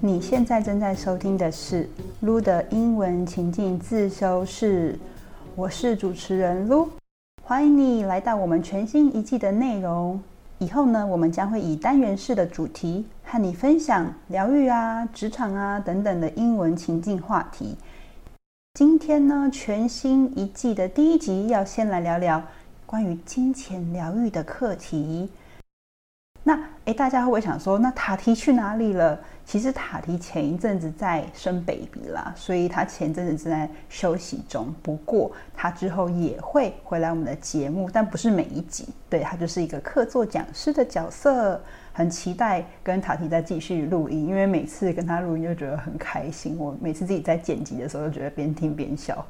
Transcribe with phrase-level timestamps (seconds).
[0.00, 1.88] 你现在正在收听的是
[2.20, 4.98] 撸的英文情境自修室，
[5.54, 6.88] 我是主持人撸，
[7.42, 10.20] 欢迎你来到我们全新一季的内容。
[10.58, 17.76] 以后呢，我们将会以单元式的主题和你分享疗愈啊、职场啊等等的英文情境话题。
[18.74, 22.42] 今天呢，全新一季的第一集要先来聊聊
[22.86, 25.28] 关于金钱疗愈的课题。
[26.92, 29.18] 大家会想说，那塔提去哪里了？
[29.44, 34.72] 其实塔提前一阵子在生 baby 啦，所以他前阵子正在休息中。
[34.82, 38.88] 不过他之后也会回来我们的节目，但不是每一集。
[39.10, 41.60] 对他就是一个客座讲师的角色，
[41.92, 46.56] 很期待跟塔提再继续录音，因为每次跟他录音就觉得很开心。
[46.56, 49.26] 我每次自己在剪辑的时候，都觉得边听边笑。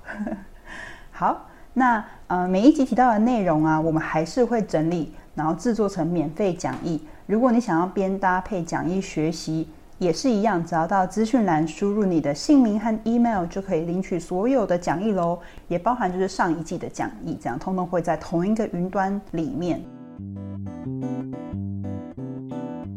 [1.11, 5.13] 好，那呃每一集提到的内容啊，我们还是会整理。
[5.35, 7.01] 然后制作成免费讲义。
[7.25, 9.67] 如果你想要边搭配讲义学习，
[9.99, 15.39] 也是一样，只要到资讯栏输入你的姓名和 email，就可以领取所有的讲义喽。
[15.69, 19.83] 也包含就是上一季的讲义，这样通通会在同一个云端里面。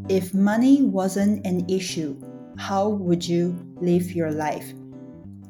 [0.10, 2.16] If money wasn't an issue,
[2.58, 4.76] how would you live your life？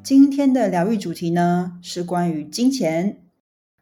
[0.06, 3.24] 今天的疗愈主题呢，是关于金钱。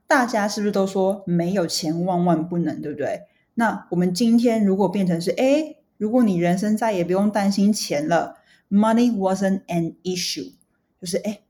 [0.07, 3.23] 大家是不是都说没有钱万万不能，对不对？
[3.55, 8.37] 那我们今天如果变成是，哎，如果你人生再也不用担心钱了
[8.69, 10.53] ，money wasn't an issue，
[11.01, 11.41] 就是哎，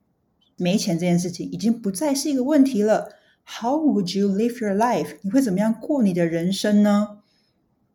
[0.58, 3.10] 没钱这件事情已经不再是一个问题了。
[3.46, 5.18] How would you live your life？
[5.22, 7.20] 你会怎么样过你的人生呢？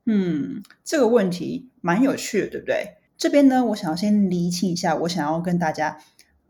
[0.07, 2.99] 嗯，这个问题蛮有趣的，对不对？
[3.17, 5.99] 这边呢，我想要先厘清一下，我想要跟大家。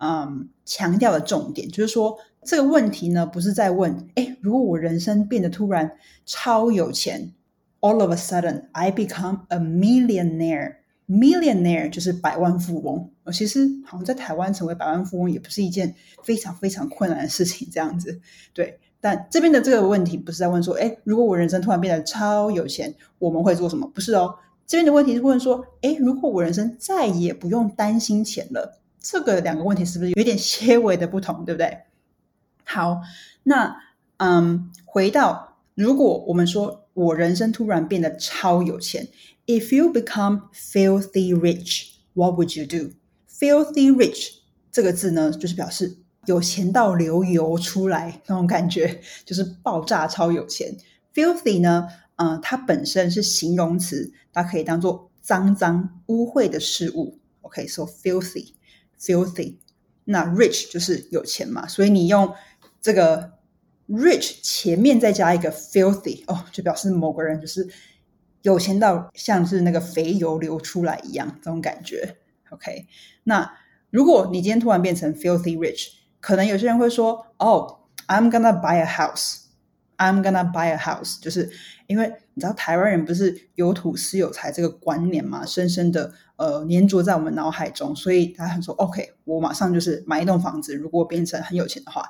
[0.01, 7.33] 嗯，强调的重点就是说，这个问题呢，不是在问，哎，如果我人生变得突然超有钱
[7.81, 13.11] ，all of a sudden I become a millionaire，millionaire 就是百万富翁。
[13.33, 18.21] 其实好像在台湾成为百万富翁也不是一件非常非常困难的事情，这样子。
[18.55, 23.91] 对，但这边的这个问题不是在问说，哎，如果我人生突然变得超有钱，我们会做什么？
[23.93, 28.79] 不是哦，这边的问题是问说，哎，如果我人生再也不用担心钱了。
[29.01, 31.79] 这个两个问题是不是有点些微的不同，对不对？
[32.65, 33.01] 好，
[33.45, 33.77] 那
[34.19, 39.09] 嗯，回到如果我们说我人生突然变得超有钱
[39.47, 44.31] ，If you become filthy rich，what would you do？Filthy rich
[44.73, 50.77] 这个字呢，就是表示有钱到流油出来那种感觉， 就是爆炸超有钱。
[51.15, 57.19] Filthy 呢，嗯，它本身是形容词，它可以当做脏脏污秽的事物。
[57.43, 58.49] OK，so filthy。
[59.01, 59.57] filthy，
[60.05, 62.35] 那 rich 就是有钱嘛，所以你用
[62.81, 63.33] 这个
[63.89, 67.69] rich 前面再加一个 filthy，哦，就表示某个人就是
[68.43, 72.17] 有钱到像是那个肥油流出来一样这种感觉。
[72.51, 72.87] OK，
[73.25, 73.51] 那
[73.91, 75.89] 如果你今天突然变成 filthy rich，
[76.21, 81.51] 可能有些人会说，哦，I'm gonna buy a house，I'm gonna buy a house，就是
[81.87, 86.13] 因为你知道台湾人不是有土私有财这个观念嘛，深深的。
[86.37, 90.73] 呃，粘着在我们脑海中，所以他很说，OK，我马上就是买一栋房子。
[90.77, 92.01] 如果变成很有钱的话，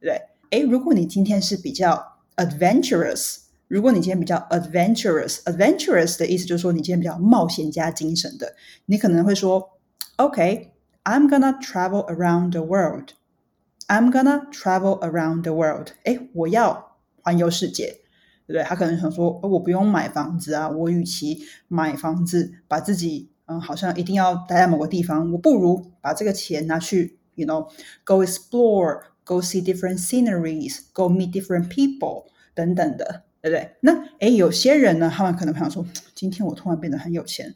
[0.00, 0.16] 对不
[0.48, 0.58] 对？
[0.58, 2.02] 诶，如果你今天是比较
[2.36, 8.54] adventurous，如果你今天比较 adventurous，adventurous 的意思就是说你今天比较冒险家精神的，
[8.86, 9.72] 你可能会说
[10.16, 15.88] ，OK，I'm gonna travel around the world，I'm gonna travel around the world。
[16.04, 17.98] 诶，我要环游世界，
[18.46, 18.62] 对不对？
[18.62, 32.24] 他可能想说，我不用买房子啊，我与其买房子，把自己嗯，好像一定要待在某个地方，我不如把这个钱拿去，you know，go explore，go see different sceneries，go meet different people
[32.54, 33.76] 等等的，对不对？
[33.80, 35.84] 那诶，有些人呢，他们可能想说，
[36.14, 37.54] 今天我突然变得很有钱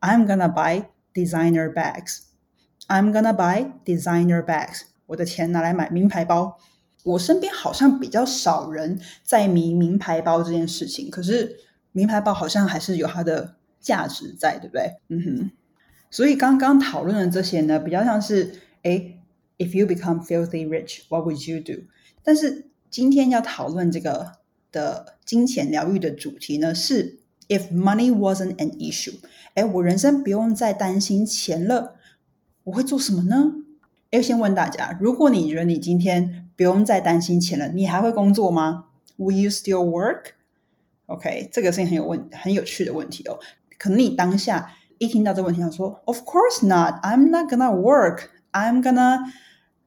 [0.00, 0.84] ，I'm gonna buy
[1.14, 6.58] designer bags，I'm gonna buy designer bags，我的钱拿来买名牌包。
[7.04, 11.56] 我身边好像比较少人在迷名牌包这件事情，可是
[11.92, 13.56] 名牌包好像还是有它的。
[13.82, 14.96] 价值在，对不对？
[15.08, 15.50] 嗯哼。
[16.10, 18.52] 所以刚刚讨论的这些呢，比较像是，
[18.82, 19.14] 哎
[19.56, 21.84] ，If you become filthy rich, what would you do？
[22.22, 24.32] 但是今天要讨论这个
[24.70, 29.14] 的金钱疗愈的主题呢，是 If money wasn't an issue，
[29.54, 31.94] 哎，我人生不用再担心钱了，
[32.64, 33.54] 我会做什么呢？
[34.10, 38.85] 要，先问大家，如果你觉得你今天不用再担心钱了，你还会工作吗？
[39.17, 43.39] Will you still work？OK，这个是很有问很有趣的问题哦。
[43.77, 47.03] 可能你当下一听到这个问题，想说，Of course not.
[47.03, 48.29] I'm not gonna work.
[48.51, 49.19] I'm gonna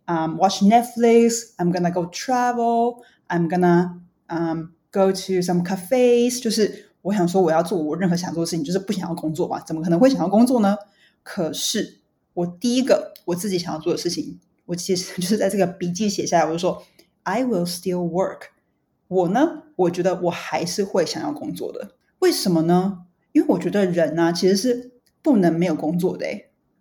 [0.06, 1.54] um watch Netflix.
[1.56, 3.02] I'm gonna go travel.
[3.28, 6.42] I'm gonna um go to some cafes.
[6.42, 9.62] 就是 我想说我要做我任何想做的事情，就是不想要工作吧？
[9.66, 10.76] 怎么可能会想要工作呢？
[11.22, 11.98] 可是
[12.34, 16.83] 我第一个我自己想要做的事情， 我其实 就是在这个笔记写下来，我就说
[17.23, 18.47] I will still work。
[19.07, 21.95] 我呢，我觉得我还是会想要工作的。
[22.19, 23.05] 为什么呢？
[23.31, 26.25] 因为我觉得人呢，其实是不能没有工作的。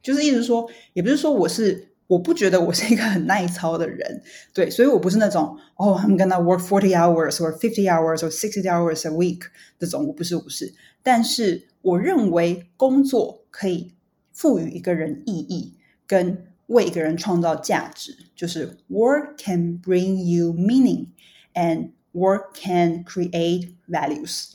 [0.02, 1.88] 就是意思说，也不是说我是。
[2.08, 9.44] 我不觉得我是一个很耐操的人，对，所以我不是那种哦，I'm gonna work forty hours or fifty hours or sixty hours a week
[9.78, 10.74] 这种，我不是，我不是。
[11.02, 13.94] 但是我认为工作可以
[14.30, 21.07] 赋予一个人意义，跟为一个人创造价值，就是 work can bring you meaning
[21.53, 24.51] and work can create values.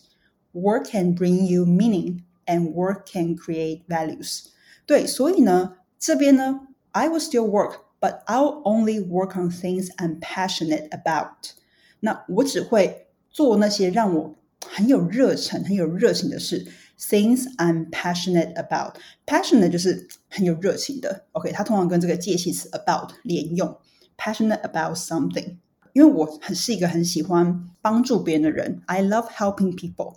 [0.52, 4.46] Work can bring you meaning and work can create values.
[4.86, 6.68] 对，所以呢，这边呢。
[6.94, 11.54] I will still work, but I'll only work on things I'm passionate about.
[12.00, 14.34] 那我只会做那些让我
[14.66, 16.66] 很有热忱、很有热情的事。
[16.99, 18.95] Things I'm passionate about.
[19.25, 21.25] Passionate 就是很有热情的。
[21.33, 23.77] OK，它通常跟这个介系词 about 连用。
[24.17, 25.57] Passionate about something，
[25.93, 28.81] 因为我很是一个很喜欢帮助别人的人。
[28.87, 30.15] I love helping people,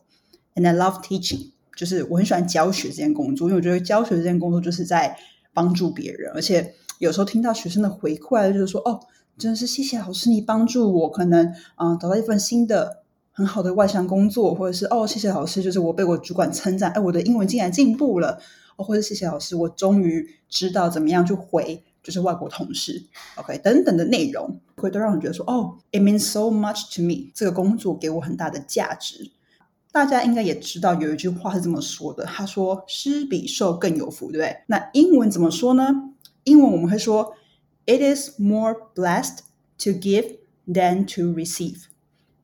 [0.54, 1.50] and I love teaching。
[1.76, 5.18] 就是我很喜欢教学这件工作，因为我觉得教学这件工作就是在
[5.52, 9.00] 帮助别人，而且有时候听到学生的回馈，就是说：“哦，
[9.36, 12.99] 真的是谢谢老师，你帮助我，可能啊找到一份新的
[13.40, 18.38] 很好的外向工作，或者是哦，谢谢老师，就是我被我主管称赞，哎，我的英文竟然进步了，
[18.76, 23.02] 哦，或者谢谢老师，我终于知道怎么样去回就是外国同事
[23.36, 29.30] ，OK 等等的内容，会都让人觉得说：哦，it means so much to me，这个工作给我很大的价值。”
[29.90, 34.56] 大家应该也知道有一句话是这么说的，他说“施比受更有福”，对不对？
[34.66, 35.88] 那英文怎么说呢？
[36.44, 37.32] 英文我们会说
[37.86, 39.38] “It is more blessed
[39.78, 40.36] to give
[40.68, 41.89] than to receive”。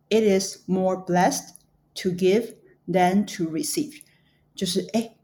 [0.09, 1.55] It is more blessed
[1.95, 2.55] to give
[2.87, 4.01] than to receive。
[4.53, 5.15] 就是哎，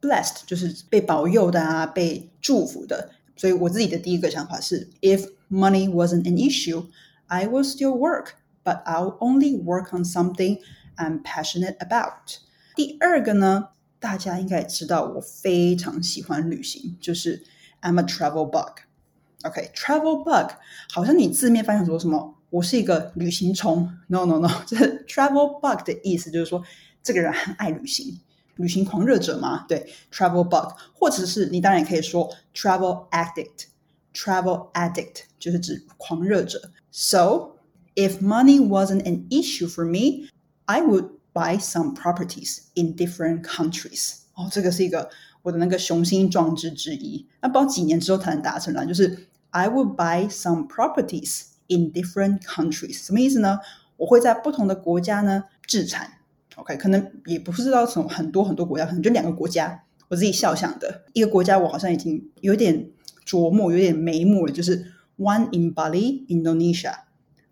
[0.00, 3.10] blessed 就是被保佑的啊，被祝福的。
[3.36, 6.86] 所以我自己的第一个想法是：If money wasn't an issue,
[7.26, 10.60] I will still work, but I'll only work on something.
[10.96, 12.38] I'm passionate about。
[12.74, 13.68] 第二个呢，
[14.00, 17.44] 大家应该也知道，我非常喜欢旅行，就是
[17.82, 20.54] I'm a travel bug。OK，travel bug
[20.90, 22.34] 好像你字面翻译说什么？
[22.53, 24.75] 我是一个旅行虫？No No No，这
[25.07, 26.63] travel bug 的意思就是说，
[27.01, 28.19] 这个人很爱旅行，
[28.57, 29.65] 旅行狂热者嘛。
[29.67, 33.69] 对，travel bug，或者是你当然也可以说 travel addict。
[34.13, 36.69] Travel addict 就是指狂热者。
[36.91, 37.55] So
[37.95, 40.29] if money wasn't an issue for me,
[40.65, 44.17] I would buy some properties in different countries。
[44.35, 45.09] 哦，这个是一个
[45.41, 47.25] 我的那个雄心壮志之一。
[47.41, 48.85] 那不知道几年之后才能达成了？
[48.85, 53.05] 就是 I would buy some properties in different countries。
[53.05, 53.59] 什么意思呢？
[53.97, 56.19] 我会在不同的国家呢置产。
[56.55, 59.83] OK，可能也不是到什么很多很多国家，可能就两个国家。
[60.09, 62.91] 我自己笑想的一个国家，我好像已经有点
[63.25, 66.93] 琢磨，有点眉目了，就是 One in Bali, Indonesia。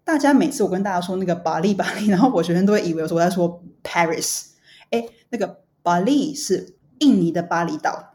[0.04, 4.50] 大家每次我跟大家说那个巴黎巴黎，然后我学生都会以为我在说 Paris。
[4.92, 8.14] 哎，那个巴黎是印尼的巴厘岛，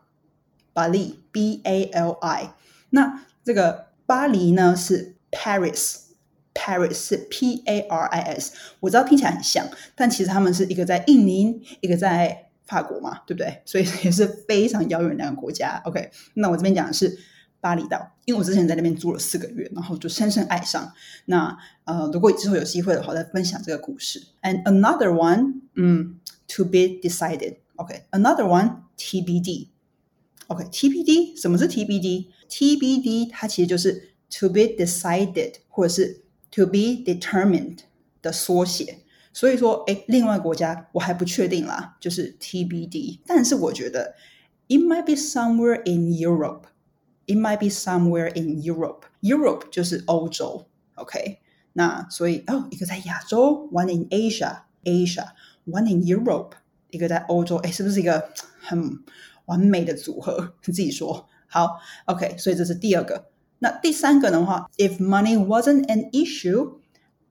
[0.72, 2.54] 巴黎 B A L I。
[2.90, 8.52] 那这个巴黎呢是 Paris，Paris 是 P A R I S。
[8.80, 13.62] 我知道听起来很像，但其实他们是一个在印尼，一个在法国嘛，对不对？
[13.64, 15.80] 所以 也是非常遥远两个国家。
[15.84, 17.18] OK，那我这边讲的是。
[17.58, 20.92] 巴厘岛，因为我之前在那边住了四个月，然后就深深爱上。
[21.24, 24.22] 那呃，如果之后有机会的话，再分享这个故事。
[24.42, 27.56] And another one，嗯，to be decided。
[27.74, 29.68] OK，another one TBD。
[30.46, 37.79] OK，TBD 什么是 TBD？TBD 它其实就是 to be decided 或者是 to be determined
[38.21, 38.99] 的缩写。
[39.33, 43.19] 所以说，哎，另外国家我还不确定啦，就是 TBD。
[43.25, 44.15] 但是我觉得
[44.67, 49.03] it might be somewhere in Europe。It might be somewhere in Europe.
[49.21, 51.39] Europe 就是欧洲，OK？
[51.73, 56.51] 那所以哦，一个在亚洲，one in Asia，Asia，one in Europe，
[56.89, 58.99] 一个在欧洲，哎，是不是一个很
[59.45, 60.55] 完美的组合？
[60.65, 62.35] 你自己说好，OK？
[62.37, 63.29] 所以这是第二个。
[63.59, 66.79] 那第三个的话，If money wasn't an issue,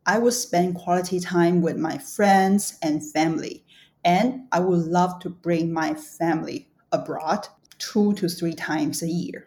[0.05, 3.63] I would spend quality time with my friends and family,
[4.03, 7.45] and I would love to bring my family abroad
[7.79, 9.45] two to three times a year.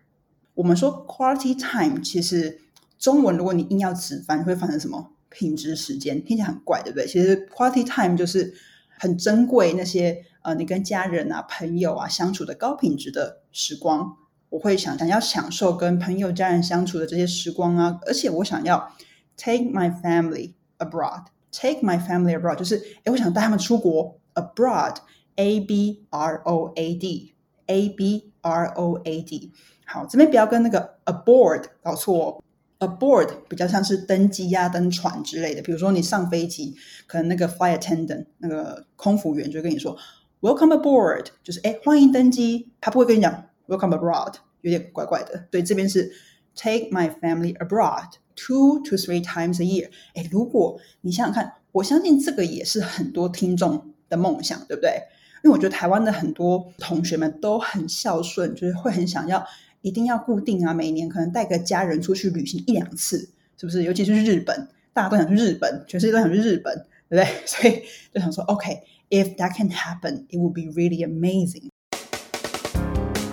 [0.55, 2.59] 我们说 quality time，其实
[2.99, 5.11] 中文如果你硬要直翻，会翻成什么？
[5.29, 7.07] 品质时间，听起来很怪，对不对？
[7.07, 8.53] 其实 quality time 就是
[8.99, 14.15] 很珍贵那些呃，你跟家人啊、朋友啊相处的高品质的时光。
[14.50, 18.92] 我会想想要享受跟朋友、家人相处的这些时光啊，而且我想要
[19.36, 28.66] take my family abroad，take my family abroad，就是哎，我想带他们出国 abroad，a b r o a d，a b r
[28.66, 29.52] o a d。
[29.84, 32.42] 好，这边不要跟那个 aboard 搞错
[32.78, 35.62] ，aboard 比较像是登机呀、登船之类的。
[35.62, 36.74] 比如说你上飞机，
[37.06, 39.96] 可能那个 flight attendant 那个空服员就跟你说
[40.40, 45.46] welcome aboard，就是哎欢迎登机，他不会跟你讲 welcome abroad，有点怪怪的。
[45.50, 46.10] 对，这边是
[46.56, 49.88] take my family abroad two to three times a year。
[50.14, 55.02] 哎，如果你想想看，我相信这个也是很多听众的梦想，对不对？
[55.44, 59.46] 因为我觉得台湾的很多同学们都很孝顺，就是会很想要。
[59.80, 60.74] 一定要固定啊！
[60.74, 63.84] 每年可能带个家人出去旅行一两次，是不是？
[63.84, 66.74] 尤其是日本，大家都想去日本，全世界都想去日本，
[67.08, 67.32] 对不对？
[67.46, 71.68] 所以就想说，OK，if that can happen，it would be really amazing。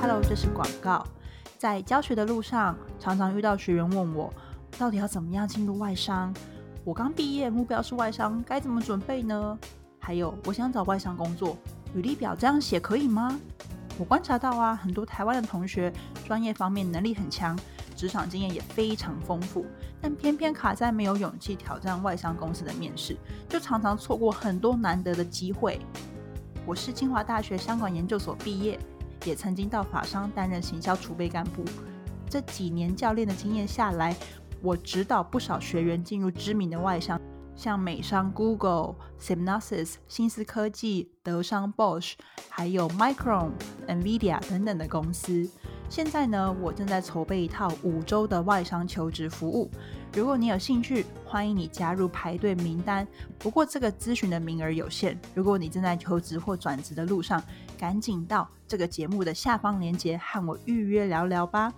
[0.08, 1.04] Hello，这是广告。
[1.58, 4.32] 在教学的路上，常常遇到学员问我，
[4.78, 6.32] 到底要怎么样进入外商？
[6.84, 9.58] 我刚毕业，目标是外商，该怎么准备呢？
[9.98, 11.58] 还有，我想找外商工作，
[11.96, 13.36] 履历表这样写可以吗？
[13.98, 15.92] 我观察到啊，很多台湾的同学
[16.24, 17.58] 专业方面能力很强，
[17.96, 19.66] 职场经验也非常丰富，
[20.00, 23.18] 但偏偏卡在没有勇气挑战外商公司的面试，
[23.50, 25.82] 就常常错过很多难得的机会。
[26.64, 28.80] 我是清华大学商管研究所毕业，
[29.26, 31.64] 也曾经到法商担任行销储备干部。
[32.30, 34.16] 这几年教练的经验下来，
[34.62, 37.20] 我指导不少学员进入知名的外商。
[37.56, 42.16] 像美商 Google、Synopsys、新思科技、德商 Bosch，
[42.50, 43.52] 还有 Micron、
[43.88, 45.50] Nvidia 等等的公司。
[45.88, 49.72] 现在呢，我正在筹备一套五周的外商求职服务。
[50.16, 53.06] 如果你有兴趣，欢迎你加入排队名单。
[53.38, 55.20] 不过这个咨询的名额有限。
[55.34, 57.44] 如果你正在求职或转职的路上，
[57.78, 61.74] 赶紧到这个节目的下方链接和我预约聊聊吧。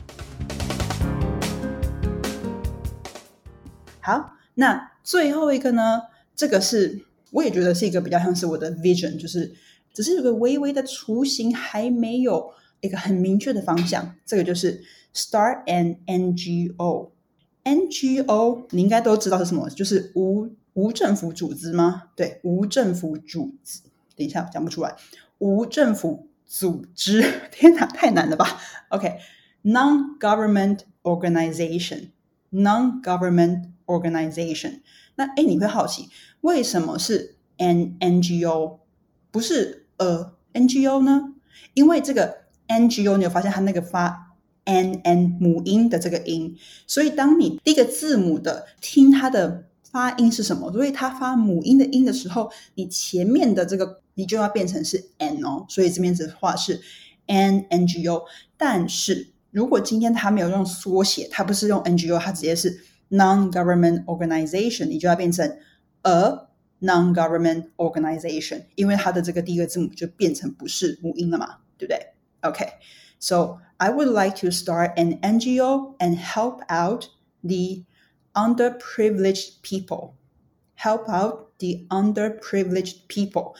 [4.00, 4.36] 好。
[4.54, 6.04] 那最后一个呢？
[6.36, 9.52] 这个是我也觉得是一个比较像是我的 vision，就是
[9.94, 12.52] 只是有个微微的雏形，还没有
[12.82, 14.14] 一个很明确的方向。
[14.28, 14.84] 这个就是
[15.16, 17.10] start an NGO。
[17.68, 22.04] NGO 你应该都知道是什么，就是无无政府组织吗？
[22.16, 23.82] 对，无政府组织。
[24.16, 24.96] 等一下讲不出来，
[25.40, 27.22] 无政府组织。
[27.52, 28.60] 天哪，太难了吧
[28.90, 33.72] ？OK，non-government organization，non-government。
[33.88, 34.82] Organization，
[35.16, 36.10] 那哎，你会好奇
[36.42, 38.80] 为什么是 an NGO
[39.32, 41.36] 不是 a NGO 呢？
[41.74, 44.27] 因为这个 NGO 你有发现它那个发
[44.68, 46.56] N N 母音的这个音，
[46.86, 56.80] 所以当你第一个字母的听它的发音是什么，所以它发母音的音的时候，你前面的这个你就要变成是 N 哦，所以这边的话是
[57.26, 58.24] N NGO。
[58.58, 62.82] 但是如果今天它没有用缩写，它不是用 NGO，它直接是。
[63.10, 65.60] non-government organization，你就要变成
[66.02, 66.46] a
[66.82, 71.98] non-government organization，因为它的这个第一个字母就变成不是母音了嘛，对不对
[72.42, 72.66] ？OK
[73.19, 77.09] so I would like to start an NGO and help out
[77.43, 77.85] the
[78.35, 80.15] underprivileged people.
[80.75, 83.55] Help out the underprivileged people.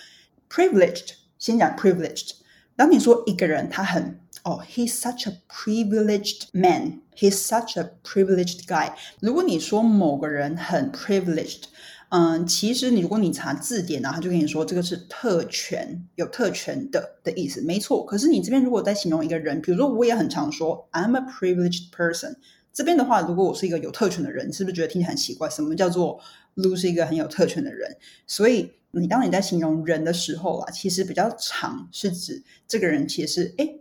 [0.49, 2.33] Privileged，先讲 privileged。
[2.77, 7.01] 当你说一个人他很哦，he's such a privileged man.
[7.15, 8.93] He's such a privileged guy.
[9.21, 11.65] 如果你说某个人很 privileged，
[12.10, 18.06] 嗯，其实你如果你查字典呢，他就跟你说这个是特权，有特权的的意思，没错。
[18.06, 22.36] 可是你这边如果在形容一个人，比如说我也很常说 I'm a privileged person。
[22.72, 25.50] 这边的话，如果我是一个有特权的人，是不是觉得听起来很奇怪？
[25.50, 26.20] 什么叫做
[26.56, 27.98] Lu 是一个很有特权的人？
[28.26, 33.76] 所以你当你在形容人的时候啊，其实比较长是指这个人其实是哎。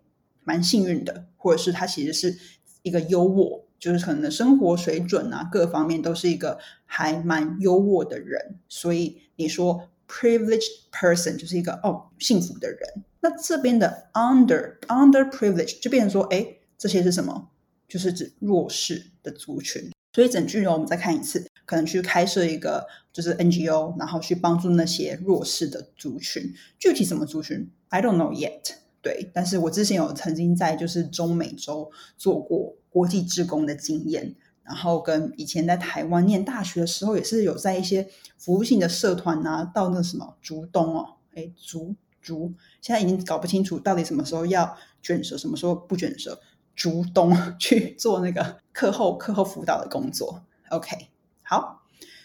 [0.48, 2.38] 蛮幸运的，或者是他其实是
[2.82, 8.56] 一个优渥，就是可能生活水准啊，各方面都是一个还蛮优渥的人。
[8.68, 12.78] 所以你说 privileged person 就是一个哦幸福的人。
[13.20, 16.46] 那这边的 under under privileged 就变成说，哎，
[16.78, 17.50] 这些是什么？
[17.88, 19.90] 就是指弱势的族群。
[20.12, 26.54] 所以整句呢，我们再看一次，可能去开设一个就是 NGO，然后去帮助那些弱势的族群。
[26.78, 28.76] 具体什么族群？I don't know yet。
[29.02, 46.40] 对，但是我之前有曾经在就是中美洲做过国际职工的经验，然后跟以前在台湾念大学的时候，也是有在一些服务性的社团啊，到那什么竹东哦，哎竹竹，现在已经搞不清楚到底什么时候要卷舌，什么时候不卷舌，
[46.74, 50.42] 竹东 去做那个课后课后辅导的工作。
[50.70, 51.08] OK，
[51.42, 51.82] 好，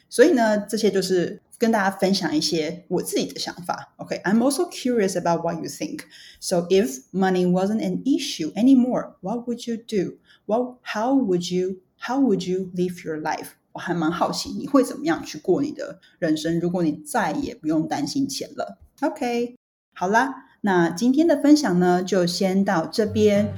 [0.08, 1.42] 所以呢，这些就是。
[1.62, 3.94] 跟大家分享一些我自己的想法。
[3.98, 6.00] OK，I'm also curious about what you think.
[6.40, 10.18] So if money wasn't an issue anymore, what would you do?
[10.48, 13.50] Well, how would you how would you live your life?
[13.74, 18.80] 我还蛮好奇你会怎么样去过你的人生，如果你再也不用担心钱了。
[19.02, 19.56] OK，
[19.94, 23.54] 好啦，那今天的分享呢，就先到这边。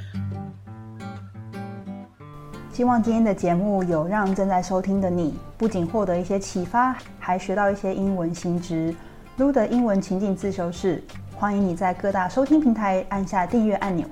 [2.74, 8.94] 希望今天的节目有让正在收听的你，不仅获得一些启发，还学到一些英文新知。
[9.38, 11.04] Lu 的英文情境自修室，
[11.36, 14.08] 欢迎你在各大收听平台按下订阅按钮。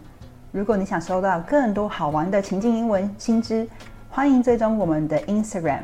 [0.52, 3.68] 如果你想收到更多好玩的情境英文新知，
[4.12, 5.82] 欢迎追踪我们的 Instagram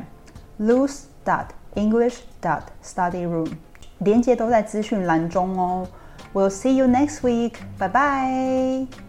[0.60, 3.50] Lu's dot English dot Study Room，
[3.98, 5.84] 连接都在资讯栏中哦。
[6.32, 7.54] We'll see you next week.
[7.76, 9.07] Bye bye.